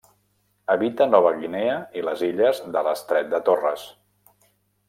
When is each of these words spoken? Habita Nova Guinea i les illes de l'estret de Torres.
Habita 0.75 1.07
Nova 1.09 1.33
Guinea 1.43 1.75
i 2.01 2.05
les 2.09 2.25
illes 2.31 2.63
de 2.77 2.83
l'estret 2.89 3.33
de 3.35 3.45
Torres. 3.51 3.85